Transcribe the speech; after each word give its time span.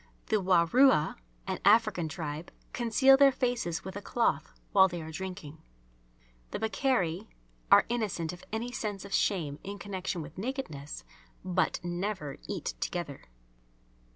The 0.29 0.37
Warua, 0.41 1.17
an 1.45 1.59
African 1.63 2.09
tribe, 2.09 2.51
conceal 2.73 3.17
their 3.17 3.31
faces 3.31 3.83
with 3.85 3.95
a 3.95 4.01
cloth 4.01 4.51
while 4.71 4.87
they 4.87 4.99
are 4.99 5.11
drinking. 5.11 5.59
The 6.49 6.57
Bakairi 6.57 7.27
are 7.71 7.85
innocent 7.87 8.33
of 8.33 8.43
any 8.51 8.71
sense 8.71 9.05
of 9.05 9.13
shame 9.13 9.59
in 9.63 9.77
connection 9.77 10.23
with 10.23 10.39
nakedness, 10.39 11.03
but 11.45 11.79
never 11.83 12.37
eat 12.47 12.73
together. 12.79 13.25